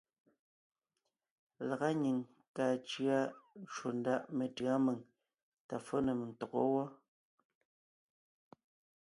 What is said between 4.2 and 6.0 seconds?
metʉ̌a mèŋ tà fó